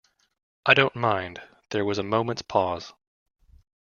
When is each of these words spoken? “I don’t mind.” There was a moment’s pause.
“I 0.65 0.73
don’t 0.73 0.95
mind.” 0.95 1.43
There 1.69 1.85
was 1.85 1.99
a 1.99 2.03
moment’s 2.03 2.41
pause. 2.41 2.91